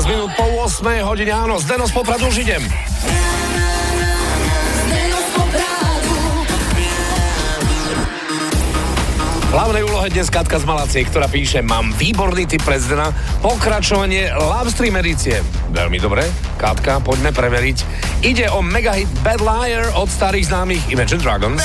13 0.00 0.16
minút 0.16 0.32
po 0.32 0.48
8 0.64 1.04
hodine, 1.04 1.28
áno, 1.28 1.60
z 1.60 1.92
Popradu 1.92 2.32
už 2.32 2.40
idem. 2.40 2.64
V 9.44 9.52
hlavnej 9.52 9.84
úlohe 9.84 10.08
dnes 10.08 10.32
Katka 10.32 10.56
z 10.56 10.64
Malacie, 10.64 11.04
ktorá 11.04 11.28
píše 11.28 11.60
Mám 11.60 11.92
výborný 12.00 12.48
typ 12.48 12.64
pre 12.64 12.80
Zdena, 12.80 13.12
pokračovanie 13.44 14.32
Love 14.32 14.72
Stream 14.72 14.96
edície. 14.96 15.44
Veľmi 15.68 16.00
dobre, 16.00 16.24
Katka, 16.56 17.04
poďme 17.04 17.36
preveriť. 17.36 17.84
Ide 18.24 18.48
o 18.56 18.64
megahit 18.64 19.10
Bad 19.20 19.44
Liar 19.44 19.92
od 20.00 20.08
starých 20.08 20.48
známych 20.48 20.88
Imagine 20.88 21.20
Dragons. 21.20 21.60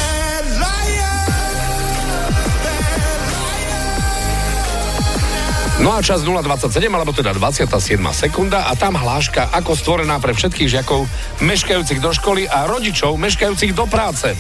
No 5.86 5.94
a 5.94 6.02
čas 6.02 6.26
0,27, 6.26 6.82
alebo 6.90 7.14
teda 7.14 7.30
27 7.38 7.70
sekunda 8.10 8.66
a 8.66 8.74
tam 8.74 8.98
hláška 8.98 9.54
ako 9.54 9.78
stvorená 9.78 10.18
pre 10.18 10.34
všetkých 10.34 10.82
žiakov 10.82 11.06
meškajúcich 11.46 12.02
do 12.02 12.10
školy 12.10 12.50
a 12.50 12.66
rodičov 12.66 13.14
meškajúcich 13.22 13.78
do 13.78 13.86
práce. 13.86 14.34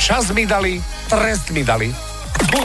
Čas 0.00 0.32
mi 0.32 0.48
dali, 0.48 0.80
trest 1.12 1.52
mi 1.52 1.68
dali. 1.68 1.92
Bum. 2.48 2.64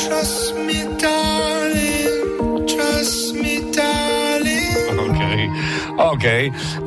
Trust 0.00 0.56
me, 0.56 0.96
darling. 0.96 2.64
Trust 2.64 3.36
me, 3.36 3.68
darling. 3.68 4.96
OK. 4.96 5.20
OK. 6.00 6.26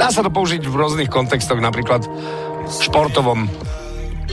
Dá 0.02 0.10
sa 0.10 0.26
to 0.26 0.34
použiť 0.34 0.66
v 0.66 0.74
rôznych 0.74 1.14
kontextoch, 1.14 1.62
napríklad 1.62 2.02
športovom. 2.66 3.46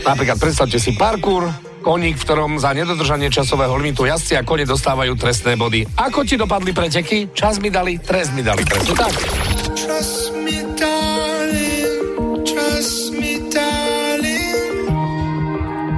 Napríklad 0.00 0.40
predstavte 0.40 0.80
si 0.80 0.96
parkour, 0.96 1.52
koník, 1.84 2.16
v 2.16 2.24
ktorom 2.24 2.56
za 2.56 2.72
nedodržanie 2.72 3.28
časového 3.28 3.76
limitu 3.76 4.08
jazdci 4.08 4.40
a 4.40 4.42
kone 4.42 4.64
dostávajú 4.64 5.12
trestné 5.20 5.60
body. 5.60 5.84
Ako 6.00 6.24
ti 6.24 6.40
dopadli 6.40 6.72
preteky? 6.72 7.28
Čas 7.36 7.60
mi 7.60 7.68
dali, 7.68 8.00
trest 8.00 8.32
mi 8.32 8.40
dali. 8.40 8.64
Presne 8.64 8.96
tak. 8.96 9.12
Trust 9.76 10.32
me, 10.32 10.64
darling. 10.80 10.93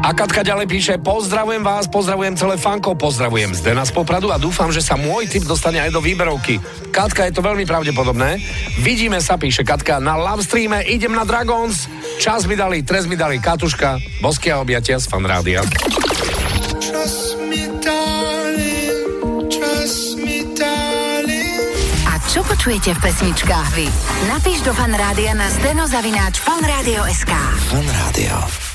A 0.06 0.14
Katka 0.14 0.46
ďalej 0.46 0.70
píše, 0.70 0.94
pozdravujem 1.02 1.66
vás, 1.66 1.90
pozdravujem 1.90 2.38
celé 2.38 2.54
fanko, 2.54 2.94
pozdravujem 2.94 3.50
Zdena 3.58 3.82
z 3.82 3.90
Popradu 3.90 4.30
a 4.30 4.38
dúfam, 4.38 4.70
že 4.70 4.78
sa 4.78 4.94
môj 4.94 5.26
tip 5.26 5.42
dostane 5.42 5.82
aj 5.82 5.90
do 5.90 5.98
výberovky. 5.98 6.62
Katka, 6.94 7.26
je 7.26 7.34
to 7.34 7.42
veľmi 7.42 7.66
pravdepodobné. 7.66 8.38
Vidíme 8.78 9.18
sa, 9.18 9.34
píše 9.34 9.66
Katka, 9.66 9.98
na 9.98 10.14
live 10.14 10.46
streame, 10.46 10.86
idem 10.86 11.10
na 11.10 11.26
Dragons, 11.26 11.90
čas 12.22 12.46
mi 12.46 12.54
dali, 12.54 12.86
trest 12.86 13.10
mi 13.10 13.18
dali 13.18 13.42
Katuška, 13.42 14.22
bosky 14.22 14.54
a 14.54 14.62
objatia 14.62 15.02
z 15.02 15.10
fanrádia. 15.10 15.66
Čo 22.36 22.44
počujete 22.44 22.92
v 22.92 23.00
pesničkách 23.00 23.68
vy? 23.72 23.88
Napíš 24.28 24.60
do 24.60 24.76
fanrádia 24.76 25.32
na 25.32 25.48
steno 25.48 25.88
zavináč 25.88 26.36
fanradio.sk. 26.44 27.32
Fan 27.72 27.88
Rádio. 27.88 28.36